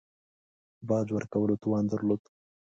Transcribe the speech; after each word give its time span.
باج 0.87 1.07
ورکولو 1.15 1.55
توان 1.63 1.83
درلود. 1.91 2.21